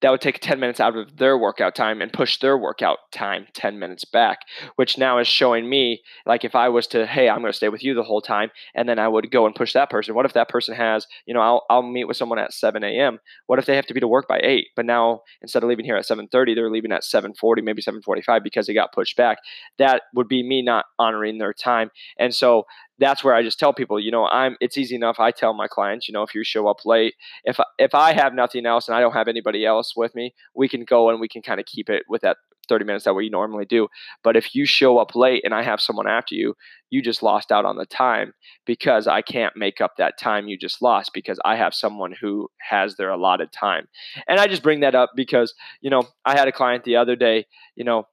that 0.00 0.10
would 0.10 0.20
take 0.20 0.40
10 0.40 0.58
minutes 0.58 0.80
out 0.80 0.96
of 0.96 1.18
their 1.18 1.36
workout 1.36 1.74
time 1.74 2.00
and 2.00 2.12
push 2.12 2.38
their 2.38 2.56
workout 2.56 2.98
time 3.12 3.46
10 3.54 3.78
minutes 3.78 4.04
back, 4.04 4.40
which 4.76 4.96
now 4.96 5.18
is 5.18 5.28
showing 5.28 5.68
me 5.68 6.00
like 6.26 6.44
if 6.44 6.54
I 6.54 6.68
was 6.68 6.86
to, 6.88 7.06
hey, 7.06 7.28
I'm 7.28 7.40
going 7.40 7.52
to 7.52 7.56
stay 7.56 7.68
with 7.68 7.84
you 7.84 7.94
the 7.94 8.02
whole 8.02 8.22
time, 8.22 8.50
and 8.74 8.88
then 8.88 8.98
I 8.98 9.08
would 9.08 9.30
go 9.30 9.46
and 9.46 9.54
push 9.54 9.72
that 9.74 9.90
person. 9.90 10.14
What 10.14 10.26
if 10.26 10.32
that 10.32 10.48
person 10.48 10.74
has, 10.74 11.06
you 11.26 11.34
know, 11.34 11.40
I'll, 11.40 11.64
I'll 11.68 11.82
meet 11.82 12.08
with 12.08 12.16
someone 12.16 12.38
at 12.38 12.52
7 12.52 12.82
a.m. 12.82 13.18
What 13.46 13.58
if 13.58 13.66
they 13.66 13.76
have 13.76 13.86
to 13.86 13.94
be 13.94 14.00
to 14.00 14.08
work 14.08 14.26
by 14.26 14.40
8, 14.42 14.68
but 14.74 14.86
now 14.86 15.20
instead 15.42 15.62
of 15.62 15.68
leaving 15.68 15.84
here 15.84 15.96
at 15.96 16.06
7:30, 16.06 16.54
they're 16.54 16.70
leaving 16.70 16.92
at 16.92 17.02
7:40, 17.02 17.62
maybe 17.62 17.82
7:45 17.82 18.42
because 18.42 18.66
they 18.66 18.74
got 18.74 18.92
pushed 18.92 19.16
back? 19.16 19.38
That 19.78 20.02
would 20.14 20.28
be 20.28 20.42
me 20.42 20.62
not 20.62 20.86
honoring 20.98 21.38
their 21.38 21.52
time, 21.52 21.90
and 22.18 22.34
so 22.34 22.64
that's 23.00 23.24
where 23.24 23.34
I 23.34 23.42
just 23.42 23.58
tell 23.58 23.72
people, 23.72 23.98
you 23.98 24.10
know, 24.10 24.26
I'm 24.26 24.56
it's 24.60 24.78
easy 24.78 24.94
enough. 24.94 25.18
I 25.18 25.30
tell 25.30 25.54
my 25.54 25.66
clients, 25.66 26.06
you 26.06 26.12
know, 26.12 26.22
if 26.22 26.34
you 26.34 26.44
show 26.44 26.68
up 26.68 26.84
late, 26.84 27.14
if 27.44 27.58
if 27.78 27.94
I 27.94 28.12
have 28.12 28.34
nothing 28.34 28.66
else 28.66 28.86
and 28.86 28.96
I 28.96 29.00
don't 29.00 29.14
have 29.14 29.26
anybody 29.26 29.64
else 29.64 29.94
with 29.96 30.14
me, 30.14 30.34
we 30.54 30.68
can 30.68 30.84
go 30.84 31.08
and 31.10 31.18
we 31.20 31.28
can 31.28 31.42
kind 31.42 31.58
of 31.58 31.66
keep 31.66 31.88
it 31.88 32.04
with 32.08 32.20
that 32.20 32.36
30 32.68 32.84
minutes 32.84 33.04
that 33.04 33.14
we 33.14 33.28
normally 33.28 33.64
do. 33.64 33.88
But 34.22 34.36
if 34.36 34.54
you 34.54 34.64
show 34.64 34.98
up 34.98 35.16
late 35.16 35.42
and 35.44 35.52
I 35.52 35.62
have 35.62 35.80
someone 35.80 36.06
after 36.06 36.34
you, 36.34 36.54
you 36.90 37.02
just 37.02 37.22
lost 37.22 37.50
out 37.50 37.64
on 37.64 37.76
the 37.76 37.86
time 37.86 38.32
because 38.64 39.06
I 39.06 39.22
can't 39.22 39.56
make 39.56 39.80
up 39.80 39.92
that 39.96 40.18
time 40.18 40.46
you 40.46 40.56
just 40.56 40.80
lost 40.80 41.10
because 41.12 41.38
I 41.44 41.56
have 41.56 41.74
someone 41.74 42.14
who 42.20 42.48
has 42.68 42.96
their 42.96 43.10
allotted 43.10 43.50
time. 43.50 43.88
And 44.28 44.38
I 44.38 44.46
just 44.46 44.62
bring 44.62 44.80
that 44.80 44.94
up 44.94 45.10
because, 45.16 45.52
you 45.80 45.90
know, 45.90 46.04
I 46.24 46.38
had 46.38 46.48
a 46.48 46.52
client 46.52 46.84
the 46.84 46.96
other 46.96 47.16
day, 47.16 47.46
you 47.74 47.84
know, 47.84 48.04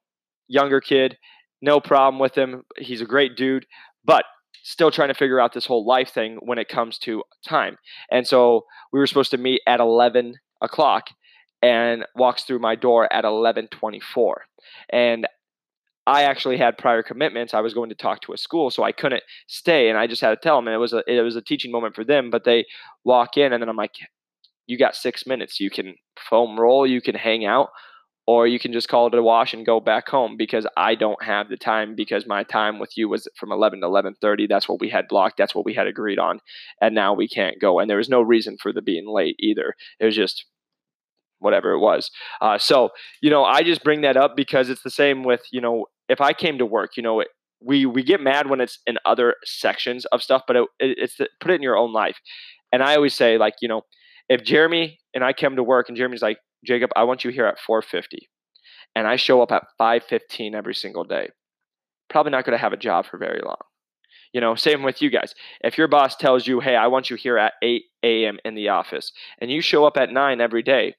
younger 0.48 0.80
kid, 0.80 1.16
no 1.62 1.78
problem 1.78 2.18
with 2.18 2.36
him. 2.36 2.64
He's 2.76 3.00
a 3.00 3.06
great 3.06 3.36
dude, 3.36 3.66
but 4.04 4.24
still 4.68 4.90
trying 4.90 5.08
to 5.08 5.14
figure 5.14 5.40
out 5.40 5.54
this 5.54 5.64
whole 5.64 5.86
life 5.86 6.10
thing 6.10 6.36
when 6.42 6.58
it 6.58 6.68
comes 6.68 6.98
to 6.98 7.22
time. 7.46 7.78
And 8.10 8.26
so 8.26 8.66
we 8.92 8.98
were 8.98 9.06
supposed 9.06 9.30
to 9.30 9.38
meet 9.38 9.62
at 9.66 9.80
11 9.80 10.34
o'clock 10.60 11.08
and 11.62 12.04
walks 12.14 12.44
through 12.44 12.58
my 12.58 12.74
door 12.74 13.10
at 13.10 13.24
11:24. 13.24 14.42
And 14.90 15.26
I 16.06 16.24
actually 16.24 16.58
had 16.58 16.76
prior 16.76 17.02
commitments. 17.02 17.54
I 17.54 17.60
was 17.60 17.72
going 17.72 17.88
to 17.88 17.94
talk 17.94 18.20
to 18.22 18.34
a 18.34 18.38
school, 18.38 18.70
so 18.70 18.82
I 18.82 18.92
couldn't 18.92 19.22
stay, 19.46 19.88
and 19.88 19.98
I 19.98 20.06
just 20.06 20.20
had 20.20 20.30
to 20.30 20.36
tell 20.36 20.56
them. 20.56 20.68
And 20.68 20.74
it 20.74 20.78
was 20.78 20.92
a 20.92 21.02
it 21.06 21.22
was 21.22 21.36
a 21.36 21.42
teaching 21.42 21.72
moment 21.72 21.94
for 21.94 22.04
them. 22.04 22.30
But 22.30 22.44
they 22.44 22.66
walk 23.04 23.38
in, 23.38 23.52
and 23.52 23.62
then 23.62 23.68
I'm 23.70 23.76
like, 23.76 23.94
"You 24.66 24.78
got 24.78 24.96
six 24.96 25.26
minutes. 25.26 25.60
You 25.60 25.70
can 25.70 25.96
foam 26.18 26.60
roll. 26.60 26.86
You 26.86 27.00
can 27.00 27.14
hang 27.14 27.46
out, 27.46 27.70
or 28.28 28.46
you 28.46 28.58
can 28.58 28.74
just 28.74 28.90
call 28.90 29.06
it 29.06 29.14
a 29.14 29.22
wash 29.22 29.54
and 29.54 29.64
go 29.64 29.80
back 29.80 30.06
home 30.06 30.36
because 30.36 30.66
I 30.76 30.94
don't 30.96 31.22
have 31.22 31.48
the 31.48 31.56
time 31.56 31.94
because 31.94 32.26
my 32.26 32.42
time 32.42 32.78
with 32.78 32.90
you 32.94 33.08
was 33.08 33.26
from 33.40 33.50
11 33.50 33.80
to 33.80 33.86
11:30 33.86 34.46
that's 34.46 34.68
what 34.68 34.80
we 34.80 34.90
had 34.90 35.08
blocked. 35.08 35.38
That's 35.38 35.54
what 35.54 35.64
we 35.64 35.72
had 35.72 35.86
agreed 35.86 36.18
on. 36.18 36.40
And 36.78 36.94
now 36.94 37.14
we 37.14 37.26
can't 37.26 37.58
go. 37.58 37.78
And 37.78 37.88
there 37.88 37.96
was 37.96 38.10
no 38.10 38.20
reason 38.20 38.58
for 38.60 38.70
the 38.70 38.82
being 38.82 39.08
late 39.08 39.36
either. 39.38 39.74
It 39.98 40.04
was 40.04 40.14
just 40.14 40.44
whatever 41.38 41.72
it 41.72 41.78
was. 41.78 42.10
Uh, 42.42 42.58
so 42.58 42.90
you 43.22 43.30
know 43.30 43.44
I 43.44 43.62
just 43.62 43.82
bring 43.82 44.02
that 44.02 44.18
up 44.18 44.36
because 44.36 44.68
it's 44.68 44.82
the 44.82 44.90
same 44.90 45.24
with 45.24 45.40
you 45.50 45.62
know 45.62 45.86
if 46.10 46.20
I 46.20 46.34
came 46.34 46.58
to 46.58 46.66
work 46.66 46.98
you 46.98 47.02
know 47.02 47.20
it, 47.20 47.28
we 47.62 47.86
we 47.86 48.02
get 48.02 48.20
mad 48.20 48.50
when 48.50 48.60
it's 48.60 48.78
in 48.86 48.98
other 49.06 49.36
sections 49.44 50.04
of 50.12 50.22
stuff 50.22 50.42
but 50.46 50.56
it, 50.56 50.64
it, 50.78 50.98
it's 50.98 51.16
the, 51.16 51.30
put 51.40 51.50
it 51.50 51.54
in 51.54 51.62
your 51.62 51.78
own 51.78 51.94
life. 51.94 52.18
And 52.72 52.82
I 52.82 52.94
always 52.94 53.14
say 53.14 53.38
like 53.38 53.54
you 53.62 53.68
know 53.68 53.82
if 54.28 54.44
Jeremy 54.44 54.98
and 55.14 55.24
I 55.24 55.32
come 55.32 55.56
to 55.56 55.62
work 55.62 55.88
and 55.88 55.96
Jeremy's 55.96 56.20
like 56.20 56.36
Jacob, 56.64 56.90
I 56.96 57.04
want 57.04 57.24
you 57.24 57.30
here 57.30 57.46
at 57.46 57.58
450. 57.58 58.28
And 58.94 59.06
I 59.06 59.16
show 59.16 59.42
up 59.42 59.52
at 59.52 59.64
515 59.76 60.54
every 60.54 60.74
single 60.74 61.04
day. 61.04 61.28
Probably 62.10 62.32
not 62.32 62.44
going 62.44 62.56
to 62.56 62.62
have 62.62 62.72
a 62.72 62.78
job 62.78 63.06
for 63.06 63.18
very 63.18 63.40
long. 63.44 63.56
You 64.32 64.40
know, 64.40 64.54
same 64.54 64.82
with 64.82 65.00
you 65.00 65.10
guys. 65.10 65.34
If 65.62 65.78
your 65.78 65.88
boss 65.88 66.16
tells 66.16 66.46
you, 66.46 66.60
hey, 66.60 66.76
I 66.76 66.86
want 66.88 67.10
you 67.10 67.16
here 67.16 67.38
at 67.38 67.54
8 67.62 67.82
a.m. 68.02 68.38
in 68.44 68.54
the 68.54 68.68
office, 68.68 69.12
and 69.40 69.50
you 69.50 69.60
show 69.60 69.84
up 69.84 69.96
at 69.96 70.12
9 70.12 70.40
every 70.40 70.62
day, 70.62 70.94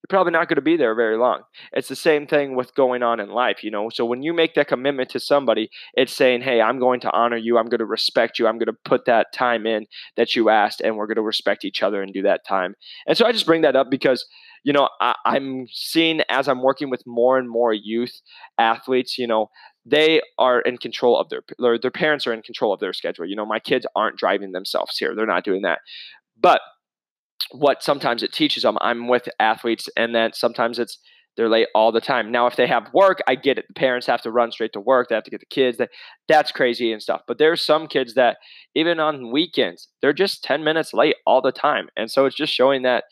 you're 0.00 0.16
probably 0.16 0.32
not 0.32 0.48
going 0.48 0.56
to 0.56 0.62
be 0.62 0.76
there 0.76 0.94
very 0.94 1.18
long. 1.18 1.42
It's 1.72 1.88
the 1.88 1.96
same 1.96 2.28
thing 2.28 2.54
with 2.54 2.74
going 2.76 3.02
on 3.02 3.18
in 3.18 3.30
life, 3.30 3.64
you 3.64 3.70
know. 3.70 3.90
So 3.90 4.04
when 4.04 4.22
you 4.22 4.32
make 4.32 4.54
that 4.54 4.68
commitment 4.68 5.10
to 5.10 5.20
somebody, 5.20 5.70
it's 5.94 6.12
saying, 6.12 6.42
"Hey, 6.42 6.60
I'm 6.60 6.78
going 6.78 7.00
to 7.00 7.12
honor 7.12 7.36
you. 7.36 7.58
I'm 7.58 7.68
going 7.68 7.80
to 7.80 7.84
respect 7.84 8.38
you. 8.38 8.46
I'm 8.46 8.58
going 8.58 8.66
to 8.66 8.76
put 8.84 9.06
that 9.06 9.32
time 9.32 9.66
in 9.66 9.86
that 10.16 10.36
you 10.36 10.50
asked, 10.50 10.80
and 10.80 10.96
we're 10.96 11.08
going 11.08 11.16
to 11.16 11.22
respect 11.22 11.64
each 11.64 11.82
other 11.82 12.00
and 12.00 12.12
do 12.12 12.22
that 12.22 12.46
time." 12.46 12.74
And 13.08 13.18
so 13.18 13.26
I 13.26 13.32
just 13.32 13.44
bring 13.46 13.62
that 13.62 13.74
up 13.74 13.90
because 13.90 14.24
you 14.62 14.72
know 14.72 14.88
I, 15.00 15.16
I'm 15.24 15.66
seeing 15.72 16.20
as 16.28 16.46
I'm 16.46 16.62
working 16.62 16.90
with 16.90 17.02
more 17.04 17.36
and 17.36 17.48
more 17.48 17.72
youth 17.72 18.20
athletes, 18.56 19.18
you 19.18 19.26
know, 19.26 19.50
they 19.84 20.22
are 20.38 20.60
in 20.60 20.78
control 20.78 21.18
of 21.18 21.28
their 21.28 21.42
their 21.82 21.90
parents 21.90 22.24
are 22.28 22.32
in 22.32 22.42
control 22.42 22.72
of 22.72 22.78
their 22.78 22.92
schedule. 22.92 23.26
You 23.26 23.34
know, 23.34 23.46
my 23.46 23.58
kids 23.58 23.84
aren't 23.96 24.16
driving 24.16 24.52
themselves 24.52 24.96
here; 24.96 25.16
they're 25.16 25.26
not 25.26 25.44
doing 25.44 25.62
that, 25.62 25.80
but 26.40 26.60
what 27.52 27.82
sometimes 27.82 28.22
it 28.22 28.32
teaches 28.32 28.62
them. 28.62 28.78
I'm 28.80 29.08
with 29.08 29.28
athletes, 29.40 29.88
and 29.96 30.14
then 30.14 30.32
sometimes 30.32 30.78
it's 30.78 30.98
they're 31.38 31.48
late 31.48 31.68
all 31.72 31.92
the 31.92 32.00
time. 32.00 32.32
Now, 32.32 32.48
if 32.48 32.56
they 32.56 32.66
have 32.66 32.92
work, 32.92 33.20
I 33.28 33.36
get 33.36 33.58
it. 33.58 33.66
The 33.68 33.74
parents 33.74 34.08
have 34.08 34.22
to 34.22 34.30
run 34.32 34.50
straight 34.50 34.72
to 34.72 34.80
work. 34.80 35.08
They 35.08 35.14
have 35.14 35.22
to 35.22 35.30
get 35.30 35.38
the 35.38 35.46
kids. 35.46 35.78
That 35.78 35.90
that's 36.26 36.50
crazy 36.50 36.92
and 36.92 37.00
stuff. 37.00 37.22
But 37.28 37.38
there's 37.38 37.64
some 37.64 37.86
kids 37.86 38.14
that 38.14 38.38
even 38.74 38.98
on 38.98 39.30
weekends, 39.30 39.88
they're 40.02 40.12
just 40.12 40.42
10 40.42 40.64
minutes 40.64 40.92
late 40.92 41.14
all 41.26 41.40
the 41.40 41.52
time. 41.52 41.90
And 41.96 42.10
so 42.10 42.26
it's 42.26 42.34
just 42.34 42.52
showing 42.52 42.82
that 42.82 43.04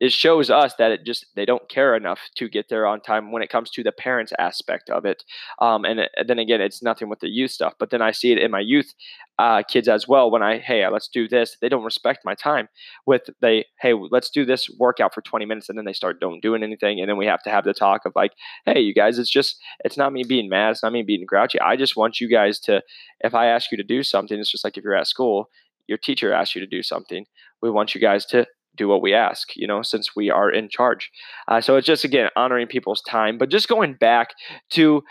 it 0.00 0.12
shows 0.12 0.50
us 0.50 0.74
that 0.78 0.90
it 0.90 1.04
just 1.04 1.26
they 1.34 1.44
don't 1.44 1.68
care 1.68 1.96
enough 1.96 2.20
to 2.36 2.48
get 2.48 2.68
there 2.68 2.86
on 2.86 3.00
time 3.00 3.32
when 3.32 3.42
it 3.42 3.50
comes 3.50 3.70
to 3.70 3.82
the 3.82 3.92
parents 3.92 4.32
aspect 4.38 4.90
of 4.90 5.04
it 5.04 5.24
um, 5.60 5.84
and 5.84 6.00
it, 6.00 6.10
then 6.26 6.38
again 6.38 6.60
it's 6.60 6.82
nothing 6.82 7.08
with 7.08 7.20
the 7.20 7.28
youth 7.28 7.50
stuff 7.50 7.74
but 7.78 7.90
then 7.90 8.02
i 8.02 8.10
see 8.10 8.32
it 8.32 8.38
in 8.38 8.50
my 8.50 8.60
youth 8.60 8.92
uh, 9.38 9.62
kids 9.62 9.88
as 9.88 10.08
well 10.08 10.30
when 10.30 10.42
i 10.42 10.58
hey 10.58 10.86
let's 10.88 11.08
do 11.08 11.28
this 11.28 11.56
they 11.60 11.68
don't 11.68 11.84
respect 11.84 12.24
my 12.24 12.34
time 12.34 12.68
with 13.06 13.30
they 13.40 13.64
hey 13.80 13.94
let's 14.10 14.30
do 14.30 14.44
this 14.44 14.68
workout 14.78 15.14
for 15.14 15.22
20 15.22 15.44
minutes 15.44 15.68
and 15.68 15.78
then 15.78 15.84
they 15.84 15.92
start 15.92 16.20
don't 16.20 16.42
doing 16.42 16.62
anything 16.62 17.00
and 17.00 17.08
then 17.08 17.16
we 17.16 17.26
have 17.26 17.42
to 17.42 17.50
have 17.50 17.64
the 17.64 17.74
talk 17.74 18.04
of 18.04 18.12
like 18.16 18.32
hey 18.66 18.80
you 18.80 18.94
guys 18.94 19.18
it's 19.18 19.30
just 19.30 19.58
it's 19.84 19.96
not 19.96 20.12
me 20.12 20.24
being 20.24 20.48
mad 20.48 20.70
it's 20.70 20.82
not 20.82 20.92
me 20.92 21.02
being 21.02 21.24
grouchy 21.26 21.60
i 21.60 21.76
just 21.76 21.96
want 21.96 22.20
you 22.20 22.28
guys 22.28 22.58
to 22.58 22.82
if 23.20 23.34
i 23.34 23.46
ask 23.46 23.70
you 23.70 23.76
to 23.76 23.84
do 23.84 24.02
something 24.02 24.38
it's 24.38 24.50
just 24.50 24.64
like 24.64 24.76
if 24.76 24.84
you're 24.84 24.94
at 24.94 25.06
school 25.06 25.48
your 25.86 25.98
teacher 25.98 26.32
asks 26.32 26.54
you 26.54 26.60
to 26.60 26.66
do 26.66 26.82
something 26.82 27.24
we 27.62 27.70
want 27.70 27.94
you 27.94 28.00
guys 28.00 28.26
to 28.26 28.46
do 28.76 28.88
what 28.88 29.02
we 29.02 29.14
ask, 29.14 29.56
you 29.56 29.66
know, 29.66 29.82
since 29.82 30.14
we 30.14 30.30
are 30.30 30.50
in 30.50 30.68
charge. 30.68 31.10
Uh, 31.48 31.60
so 31.60 31.76
it's 31.76 31.86
just, 31.86 32.04
again, 32.04 32.28
honoring 32.36 32.66
people's 32.66 33.02
time. 33.02 33.38
But 33.38 33.50
just 33.50 33.68
going 33.68 33.94
back 33.94 34.28
to 34.70 35.02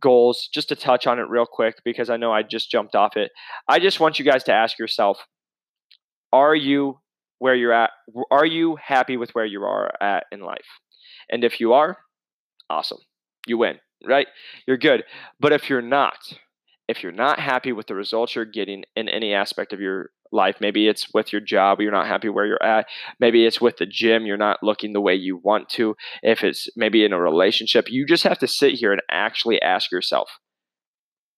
goals, 0.00 0.48
just 0.52 0.68
to 0.68 0.76
touch 0.76 1.06
on 1.06 1.18
it 1.18 1.28
real 1.28 1.46
quick, 1.46 1.76
because 1.84 2.10
I 2.10 2.16
know 2.16 2.32
I 2.32 2.42
just 2.42 2.70
jumped 2.70 2.94
off 2.94 3.16
it. 3.16 3.30
I 3.68 3.78
just 3.78 4.00
want 4.00 4.18
you 4.18 4.24
guys 4.24 4.44
to 4.44 4.52
ask 4.52 4.78
yourself 4.78 5.18
are 6.32 6.54
you 6.54 6.98
where 7.38 7.54
you're 7.54 7.72
at? 7.72 7.90
Are 8.30 8.44
you 8.44 8.76
happy 8.76 9.16
with 9.16 9.30
where 9.30 9.44
you 9.44 9.62
are 9.62 9.90
at 10.02 10.24
in 10.32 10.40
life? 10.40 10.66
And 11.30 11.44
if 11.44 11.60
you 11.60 11.72
are, 11.72 11.98
awesome. 12.68 12.98
You 13.46 13.58
win, 13.58 13.78
right? 14.06 14.26
You're 14.66 14.78
good. 14.78 15.04
But 15.40 15.52
if 15.52 15.70
you're 15.70 15.82
not, 15.82 16.18
if 16.88 17.02
you're 17.02 17.12
not 17.12 17.38
happy 17.38 17.72
with 17.72 17.86
the 17.86 17.94
results 17.94 18.34
you're 18.34 18.44
getting 18.44 18.84
in 18.96 19.08
any 19.08 19.32
aspect 19.32 19.72
of 19.72 19.80
your 19.80 20.10
life. 20.34 20.56
Maybe 20.60 20.88
it's 20.88 21.12
with 21.14 21.32
your 21.32 21.40
job, 21.40 21.80
you're 21.80 21.92
not 21.92 22.06
happy 22.06 22.28
where 22.28 22.46
you're 22.46 22.62
at. 22.62 22.86
Maybe 23.20 23.46
it's 23.46 23.60
with 23.60 23.78
the 23.78 23.86
gym, 23.86 24.26
you're 24.26 24.36
not 24.36 24.62
looking 24.62 24.92
the 24.92 25.00
way 25.00 25.14
you 25.14 25.40
want 25.42 25.68
to. 25.70 25.96
If 26.22 26.42
it's 26.42 26.68
maybe 26.76 27.04
in 27.04 27.12
a 27.12 27.20
relationship, 27.20 27.90
you 27.90 28.04
just 28.06 28.24
have 28.24 28.38
to 28.38 28.48
sit 28.48 28.74
here 28.74 28.92
and 28.92 29.00
actually 29.10 29.62
ask 29.62 29.90
yourself 29.90 30.28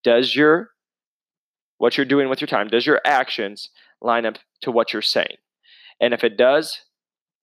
Does 0.02 0.34
your 0.34 0.70
what 1.78 1.96
you're 1.96 2.06
doing 2.06 2.28
with 2.28 2.40
your 2.40 2.48
time, 2.48 2.68
does 2.68 2.86
your 2.86 3.00
actions 3.04 3.70
line 4.00 4.24
up 4.24 4.38
to 4.62 4.70
what 4.70 4.92
you're 4.92 5.02
saying? 5.02 5.36
And 6.00 6.14
if 6.14 6.24
it 6.24 6.36
does, 6.36 6.80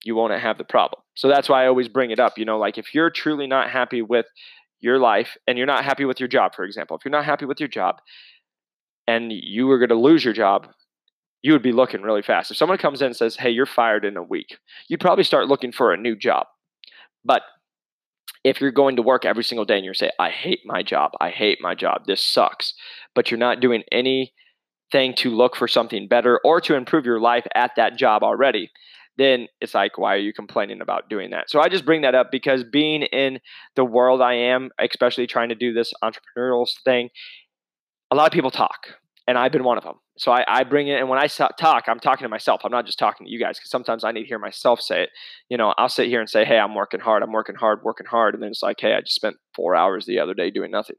you 0.03 0.15
won't 0.15 0.39
have 0.39 0.57
the 0.57 0.63
problem. 0.63 1.01
So 1.15 1.27
that's 1.27 1.47
why 1.47 1.63
I 1.63 1.67
always 1.67 1.87
bring 1.87 2.11
it 2.11 2.19
up. 2.19 2.37
You 2.37 2.45
know, 2.45 2.57
like 2.57 2.77
if 2.77 2.93
you're 2.93 3.09
truly 3.09 3.47
not 3.47 3.69
happy 3.69 4.01
with 4.01 4.25
your 4.81 4.99
life 4.99 5.37
and 5.47 5.57
you're 5.57 5.67
not 5.67 5.85
happy 5.85 6.05
with 6.05 6.19
your 6.19 6.27
job, 6.27 6.55
for 6.55 6.65
example, 6.65 6.97
if 6.97 7.05
you're 7.05 7.11
not 7.11 7.25
happy 7.25 7.45
with 7.45 7.59
your 7.59 7.69
job 7.69 7.95
and 9.07 9.31
you 9.31 9.69
are 9.71 9.79
going 9.79 9.89
to 9.89 9.95
lose 9.95 10.23
your 10.23 10.33
job 10.33 10.67
you 11.43 11.51
would 11.51 11.61
be 11.61 11.73
looking 11.73 12.01
really 12.01 12.21
fast. 12.21 12.49
If 12.49 12.57
someone 12.57 12.77
comes 12.77 13.01
in 13.01 13.07
and 13.07 13.15
says, 13.15 13.35
hey, 13.35 13.51
you're 13.51 13.65
fired 13.65 14.05
in 14.05 14.17
a 14.17 14.23
week, 14.23 14.57
you'd 14.87 15.01
probably 15.01 15.25
start 15.25 15.47
looking 15.47 15.71
for 15.71 15.93
a 15.93 15.97
new 15.97 16.15
job. 16.15 16.47
But 17.23 17.43
if 18.43 18.59
you're 18.59 18.71
going 18.71 18.95
to 18.95 19.01
work 19.01 19.25
every 19.25 19.43
single 19.43 19.65
day 19.65 19.75
and 19.75 19.85
you're 19.85 19.93
saying, 19.93 20.13
I 20.19 20.29
hate 20.29 20.61
my 20.65 20.83
job, 20.83 21.11
I 21.21 21.29
hate 21.29 21.59
my 21.61 21.75
job, 21.75 22.05
this 22.07 22.23
sucks, 22.23 22.73
but 23.13 23.29
you're 23.29 23.37
not 23.37 23.59
doing 23.59 23.83
anything 23.91 25.13
to 25.17 25.29
look 25.29 25.55
for 25.55 25.67
something 25.67 26.07
better 26.07 26.39
or 26.43 26.61
to 26.61 26.75
improve 26.75 27.05
your 27.05 27.19
life 27.19 27.45
at 27.55 27.71
that 27.75 27.97
job 27.97 28.23
already, 28.23 28.71
then 29.17 29.47
it's 29.61 29.73
like, 29.73 29.97
why 29.97 30.15
are 30.15 30.19
you 30.19 30.33
complaining 30.33 30.81
about 30.81 31.09
doing 31.09 31.31
that? 31.31 31.49
So 31.49 31.59
I 31.59 31.69
just 31.69 31.85
bring 31.85 32.01
that 32.01 32.15
up 32.15 32.31
because 32.31 32.63
being 32.63 33.03
in 33.03 33.39
the 33.75 33.85
world 33.85 34.21
I 34.21 34.33
am, 34.33 34.71
especially 34.79 35.27
trying 35.27 35.49
to 35.49 35.55
do 35.55 35.73
this 35.73 35.93
entrepreneurial 36.03 36.67
thing, 36.83 37.09
a 38.11 38.15
lot 38.15 38.27
of 38.27 38.33
people 38.33 38.51
talk 38.51 38.87
and 39.27 39.37
I've 39.37 39.51
been 39.51 39.63
one 39.63 39.77
of 39.77 39.83
them. 39.83 39.95
So 40.17 40.31
I, 40.31 40.43
I 40.47 40.63
bring 40.63 40.89
it, 40.89 40.99
and 40.99 41.09
when 41.09 41.17
I 41.17 41.25
talk, 41.27 41.85
I'm 41.87 41.99
talking 41.99 42.25
to 42.25 42.29
myself. 42.29 42.61
I'm 42.63 42.71
not 42.71 42.85
just 42.85 42.99
talking 42.99 43.25
to 43.25 43.31
you 43.31 43.39
guys 43.39 43.57
because 43.57 43.71
sometimes 43.71 44.03
I 44.03 44.11
need 44.11 44.21
to 44.21 44.27
hear 44.27 44.37
myself 44.37 44.79
say 44.79 45.03
it. 45.03 45.09
You 45.49 45.57
know, 45.57 45.73
I'll 45.77 45.89
sit 45.89 46.07
here 46.07 46.19
and 46.19 46.29
say, 46.29 46.45
"Hey, 46.45 46.59
I'm 46.59 46.75
working 46.75 46.99
hard. 46.99 47.23
I'm 47.23 47.31
working 47.31 47.55
hard, 47.55 47.83
working 47.83 48.05
hard," 48.05 48.35
and 48.35 48.43
then 48.43 48.51
it's 48.51 48.61
like, 48.61 48.79
"Hey, 48.79 48.93
I 48.93 49.01
just 49.01 49.15
spent 49.15 49.37
four 49.55 49.75
hours 49.75 50.05
the 50.05 50.19
other 50.19 50.35
day 50.35 50.51
doing 50.51 50.69
nothing. 50.69 50.97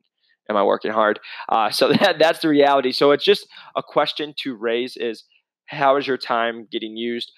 Am 0.50 0.56
I 0.56 0.64
working 0.64 0.90
hard?" 0.90 1.20
Uh, 1.48 1.70
so 1.70 1.88
that 2.00 2.18
that's 2.18 2.40
the 2.40 2.48
reality. 2.48 2.90
So 2.90 3.12
it's 3.12 3.24
just 3.24 3.46
a 3.76 3.82
question 3.82 4.34
to 4.38 4.56
raise: 4.56 4.96
is 4.96 5.24
how 5.66 5.96
is 5.96 6.06
your 6.08 6.18
time 6.18 6.66
getting 6.70 6.96
used? 6.96 7.30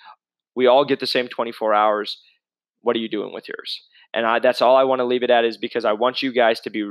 We 0.55 0.67
all 0.67 0.85
get 0.87 1.01
the 1.01 1.07
same 1.07 1.29
24 1.29 1.75
hours. 1.75 2.19
What 2.81 2.97
are 2.97 3.01
you 3.01 3.09
doing 3.09 3.35
with 3.35 3.49
yours? 3.49 3.83
And 4.15 4.25
I, 4.25 4.39
that's 4.39 4.63
all 4.63 4.77
I 4.77 4.85
want 4.85 5.01
to 5.01 5.05
leave 5.05 5.23
it 5.23 5.31
at 5.31 5.45
is 5.45 5.59
because 5.59 5.85
I 5.85 5.93
want 5.93 6.23
you 6.23 6.33
guys 6.33 6.61
to 6.61 6.71
be 6.71 6.91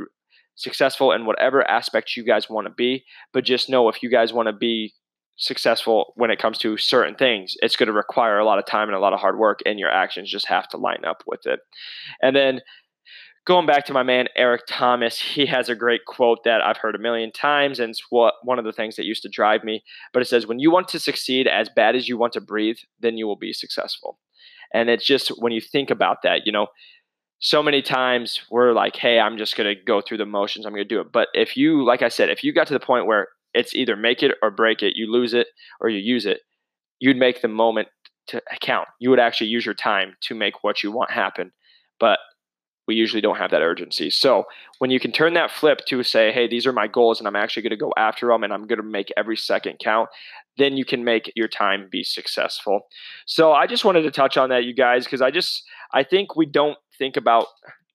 successful 0.55 1.11
in 1.11 1.25
whatever 1.25 1.69
aspect 1.69 2.15
you 2.15 2.23
guys 2.23 2.49
want 2.49 2.67
to 2.67 2.73
be. 2.73 3.05
But 3.33 3.45
just 3.45 3.69
know 3.69 3.89
if 3.89 4.01
you 4.01 4.09
guys 4.09 4.33
want 4.33 4.47
to 4.47 4.53
be 4.53 4.93
successful 5.37 6.13
when 6.15 6.31
it 6.31 6.39
comes 6.39 6.57
to 6.59 6.77
certain 6.77 7.15
things, 7.15 7.55
it's 7.61 7.75
going 7.75 7.87
to 7.87 7.93
require 7.93 8.39
a 8.39 8.45
lot 8.45 8.57
of 8.57 8.65
time 8.65 8.87
and 8.87 8.95
a 8.95 8.99
lot 8.99 9.13
of 9.13 9.19
hard 9.19 9.37
work, 9.37 9.59
and 9.65 9.79
your 9.79 9.91
actions 9.91 10.31
just 10.31 10.47
have 10.47 10.67
to 10.69 10.77
line 10.77 11.03
up 11.05 11.23
with 11.27 11.45
it. 11.45 11.59
And 12.21 12.35
then 12.35 12.61
going 13.45 13.65
back 13.65 13.85
to 13.85 13.93
my 13.93 14.01
man 14.01 14.27
Eric 14.35 14.61
Thomas, 14.67 15.19
he 15.19 15.45
has 15.45 15.69
a 15.69 15.75
great 15.75 16.05
quote 16.05 16.39
that 16.45 16.61
I've 16.61 16.77
heard 16.77 16.95
a 16.95 16.99
million 16.99 17.31
times, 17.31 17.79
and 17.79 17.89
it's 17.89 18.03
what 18.09 18.35
one 18.43 18.59
of 18.59 18.65
the 18.65 18.71
things 18.71 18.95
that 18.95 19.05
used 19.05 19.23
to 19.23 19.29
drive 19.29 19.63
me. 19.63 19.83
But 20.13 20.21
it 20.21 20.25
says, 20.25 20.47
"When 20.47 20.59
you 20.59 20.71
want 20.71 20.87
to 20.89 20.99
succeed 20.99 21.47
as 21.47 21.69
bad 21.69 21.95
as 21.95 22.07
you 22.07 22.17
want 22.17 22.33
to 22.33 22.41
breathe, 22.41 22.77
then 22.99 23.17
you 23.17 23.27
will 23.27 23.35
be 23.35 23.53
successful." 23.53 24.19
And 24.73 24.89
it's 24.89 25.05
just 25.05 25.29
when 25.37 25.51
you 25.53 25.61
think 25.61 25.89
about 25.91 26.21
that, 26.23 26.45
you 26.45 26.51
know, 26.51 26.67
so 27.39 27.61
many 27.61 27.81
times 27.81 28.41
we're 28.49 28.73
like, 28.73 28.95
hey, 28.95 29.19
I'm 29.19 29.37
just 29.37 29.57
going 29.57 29.73
to 29.73 29.81
go 29.81 30.01
through 30.01 30.17
the 30.17 30.25
motions. 30.25 30.65
I'm 30.65 30.73
going 30.73 30.87
to 30.87 30.95
do 30.95 31.01
it. 31.01 31.11
But 31.11 31.27
if 31.33 31.57
you, 31.57 31.83
like 31.83 32.01
I 32.01 32.09
said, 32.09 32.29
if 32.29 32.43
you 32.43 32.53
got 32.53 32.67
to 32.67 32.73
the 32.73 32.79
point 32.79 33.05
where 33.05 33.27
it's 33.53 33.75
either 33.75 33.95
make 33.95 34.23
it 34.23 34.35
or 34.41 34.51
break 34.51 34.81
it, 34.81 34.95
you 34.95 35.11
lose 35.11 35.33
it 35.33 35.47
or 35.79 35.89
you 35.89 35.99
use 35.99 36.25
it, 36.25 36.39
you'd 36.99 37.17
make 37.17 37.41
the 37.41 37.47
moment 37.47 37.89
to 38.27 38.41
count. 38.61 38.87
You 38.99 39.09
would 39.09 39.19
actually 39.19 39.47
use 39.47 39.65
your 39.65 39.75
time 39.75 40.15
to 40.21 40.35
make 40.35 40.63
what 40.63 40.81
you 40.81 40.91
want 40.91 41.11
happen. 41.11 41.51
But 41.99 42.19
we 42.87 42.95
usually 42.95 43.21
don't 43.21 43.37
have 43.37 43.51
that 43.51 43.61
urgency. 43.61 44.09
So 44.09 44.43
when 44.77 44.91
you 44.91 44.99
can 44.99 45.11
turn 45.11 45.33
that 45.33 45.51
flip 45.51 45.79
to 45.87 46.03
say, 46.03 46.31
hey, 46.31 46.47
these 46.47 46.67
are 46.67 46.73
my 46.73 46.87
goals 46.87 47.19
and 47.19 47.27
I'm 47.27 47.35
actually 47.35 47.63
going 47.63 47.71
to 47.71 47.77
go 47.77 47.93
after 47.97 48.27
them 48.27 48.43
and 48.43 48.53
I'm 48.53 48.67
going 48.67 48.77
to 48.77 48.83
make 48.83 49.11
every 49.17 49.37
second 49.37 49.79
count, 49.83 50.09
then 50.57 50.77
you 50.77 50.85
can 50.85 51.03
make 51.03 51.31
your 51.35 51.47
time 51.47 51.87
be 51.91 52.03
successful. 52.03 52.81
So 53.25 53.53
I 53.53 53.65
just 53.67 53.85
wanted 53.85 54.03
to 54.03 54.11
touch 54.11 54.37
on 54.37 54.49
that, 54.49 54.65
you 54.65 54.73
guys, 54.73 55.05
because 55.05 55.21
I 55.21 55.31
just, 55.31 55.63
I 55.93 56.03
think 56.03 56.35
we 56.35 56.45
don't 56.45 56.77
think 56.97 57.17
about 57.17 57.47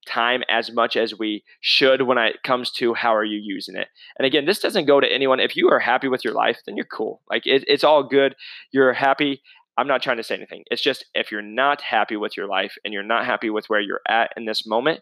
time 0.06 0.42
as 0.48 0.72
much 0.72 0.96
as 0.96 1.18
we 1.18 1.44
should 1.60 2.02
when 2.02 2.18
it 2.18 2.42
comes 2.42 2.70
to 2.70 2.94
how 2.94 3.14
are 3.14 3.24
you 3.24 3.38
using 3.38 3.76
it. 3.76 3.88
And 4.18 4.26
again, 4.26 4.46
this 4.46 4.58
doesn't 4.58 4.86
go 4.86 5.00
to 5.00 5.12
anyone. 5.12 5.40
If 5.40 5.56
you 5.56 5.68
are 5.70 5.78
happy 5.78 6.08
with 6.08 6.24
your 6.24 6.34
life, 6.34 6.58
then 6.66 6.76
you're 6.76 6.86
cool. 6.86 7.20
Like 7.30 7.46
it, 7.46 7.64
it's 7.66 7.84
all 7.84 8.02
good. 8.02 8.34
You're 8.72 8.92
happy. 8.92 9.42
I'm 9.76 9.86
not 9.86 10.02
trying 10.02 10.16
to 10.16 10.22
say 10.22 10.34
anything. 10.34 10.64
It's 10.70 10.82
just 10.82 11.04
if 11.14 11.30
you're 11.30 11.42
not 11.42 11.80
happy 11.80 12.16
with 12.16 12.36
your 12.36 12.46
life 12.46 12.74
and 12.84 12.92
you're 12.92 13.02
not 13.02 13.24
happy 13.24 13.50
with 13.50 13.66
where 13.68 13.80
you're 13.80 14.00
at 14.08 14.30
in 14.36 14.46
this 14.46 14.66
moment, 14.66 15.00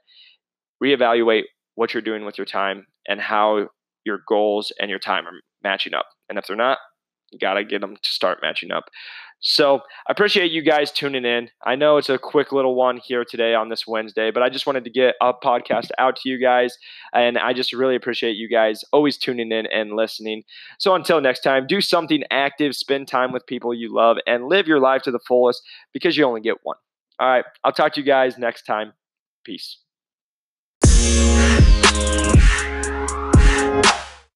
reevaluate 0.83 1.45
what 1.75 1.95
you're 1.95 2.03
doing 2.03 2.25
with 2.25 2.39
your 2.39 2.45
time 2.45 2.87
and 3.09 3.21
how 3.21 3.69
your 4.05 4.21
goals 4.29 4.73
and 4.79 4.91
your 4.91 4.99
time 4.99 5.27
are 5.27 5.33
matching 5.63 5.95
up. 5.95 6.07
And 6.29 6.39
if 6.39 6.47
they're 6.47 6.57
not, 6.57 6.79
got 7.41 7.55
to 7.55 7.65
get 7.65 7.81
them 7.81 7.97
to 7.97 8.11
start 8.11 8.39
matching 8.43 8.71
up. 8.71 8.85
So 9.41 9.77
I 10.09 10.11
appreciate 10.13 10.51
you 10.51 10.63
guys 10.63 10.91
tuning 10.91 11.25
in. 11.25 11.49
I 11.65 11.77
know 11.77 11.97
it's 11.97 12.09
a 12.09 12.19
quick 12.19 12.51
little 12.51 12.75
one 12.75 12.97
here 12.97 13.25
today 13.25 13.55
on 13.55 13.69
this 13.69 13.87
Wednesday, 13.87 14.33
but 14.33 14.43
I 14.43 14.49
just 14.49 14.67
wanted 14.67 14.83
to 14.85 14.91
get 14.91 15.15
a 15.21 15.33
podcast 15.33 15.91
out 15.97 16.17
to 16.17 16.29
you 16.29 16.39
guys. 16.39 16.77
And 17.13 17.39
I 17.39 17.53
just 17.53 17.73
really 17.73 17.95
appreciate 17.95 18.37
you 18.37 18.49
guys 18.49 18.85
always 18.93 19.17
tuning 19.17 19.53
in 19.53 19.67
and 19.67 19.93
listening. 19.93 20.43
So 20.79 20.95
until 20.95 21.21
next 21.21 21.41
time, 21.41 21.69
do 21.69 21.81
something 21.81 22.25
active, 22.33 22.75
spend 22.75 23.07
time 23.07 23.33
with 23.33 23.47
people 23.47 23.73
you 23.73 23.95
love, 23.95 24.17
and 24.27 24.49
live 24.49 24.67
your 24.67 24.81
life 24.81 25.03
to 25.03 25.13
the 25.13 25.21
fullest 25.21 25.63
because 25.93 26.17
you 26.17 26.25
only 26.25 26.41
get 26.41 26.57
one. 26.65 26.77
All 27.21 27.29
right. 27.29 27.45
I'll 27.63 27.73
talk 27.73 27.95
to 27.95 28.01
you 28.01 28.07
guys 28.07 28.39
next 28.39 28.63
time. 28.63 28.93
Peace. 29.45 29.79